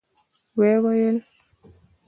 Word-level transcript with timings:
و 0.57 0.59
يې 0.69 0.75
ويل. 0.83 1.17